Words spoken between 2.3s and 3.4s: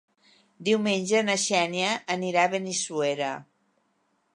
a Benissuera.